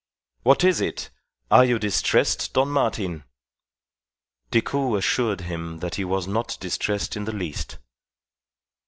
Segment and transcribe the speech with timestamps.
[0.41, 1.11] "What is it?
[1.51, 3.23] Are you distressed, Don Martin?"
[4.49, 7.77] Decoud assured him that he was not distressed in the least.